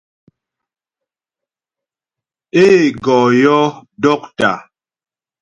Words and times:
Ê 2.65 2.67
gɔ 3.03 3.17
yɔ́ 3.41 3.61
dɔ́ktà. 4.01 4.51